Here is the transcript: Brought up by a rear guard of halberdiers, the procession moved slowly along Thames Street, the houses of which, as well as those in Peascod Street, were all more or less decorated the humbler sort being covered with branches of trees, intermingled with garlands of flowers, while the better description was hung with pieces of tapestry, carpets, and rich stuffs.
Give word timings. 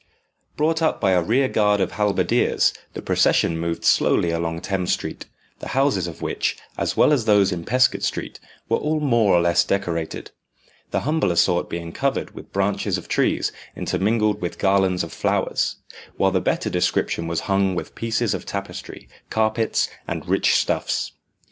Brought 0.57 0.81
up 0.81 0.99
by 0.99 1.11
a 1.11 1.21
rear 1.21 1.47
guard 1.47 1.79
of 1.79 1.91
halberdiers, 1.91 2.73
the 2.95 3.03
procession 3.03 3.59
moved 3.59 3.85
slowly 3.85 4.31
along 4.31 4.61
Thames 4.61 4.91
Street, 4.91 5.27
the 5.59 5.67
houses 5.77 6.07
of 6.07 6.23
which, 6.23 6.57
as 6.75 6.97
well 6.97 7.13
as 7.13 7.25
those 7.25 7.51
in 7.51 7.65
Peascod 7.65 8.01
Street, 8.01 8.39
were 8.67 8.79
all 8.79 8.99
more 8.99 9.31
or 9.35 9.39
less 9.41 9.63
decorated 9.63 10.31
the 10.89 11.01
humbler 11.01 11.35
sort 11.35 11.69
being 11.69 11.91
covered 11.91 12.31
with 12.33 12.51
branches 12.51 12.97
of 12.97 13.07
trees, 13.07 13.51
intermingled 13.75 14.41
with 14.41 14.57
garlands 14.57 15.03
of 15.03 15.13
flowers, 15.13 15.75
while 16.17 16.31
the 16.31 16.41
better 16.41 16.71
description 16.71 17.27
was 17.27 17.41
hung 17.41 17.75
with 17.75 17.93
pieces 17.93 18.33
of 18.33 18.43
tapestry, 18.43 19.07
carpets, 19.29 19.87
and 20.07 20.27
rich 20.27 20.55
stuffs. 20.55 21.11